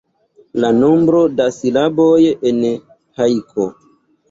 [0.63, 2.17] La nombro da silaboj
[2.53, 2.59] en
[3.21, 3.71] hajko.